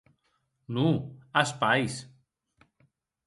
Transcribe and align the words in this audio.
Non, 0.75 0.95
as 1.41 1.51
pairs. 1.59 1.95